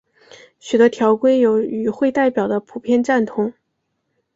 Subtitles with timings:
[0.59, 3.53] 许多规条有与会代表的普遍赞同。